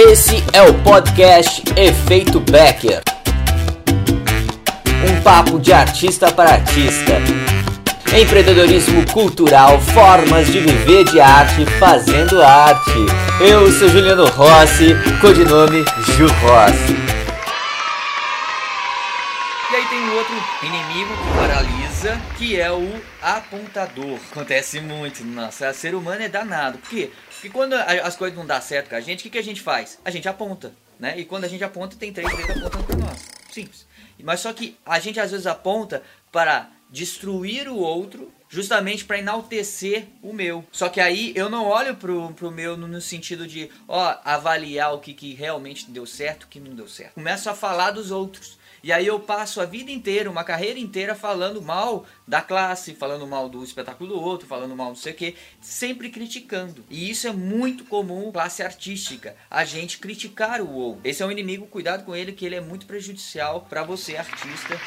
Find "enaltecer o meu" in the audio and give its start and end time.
39.18-40.64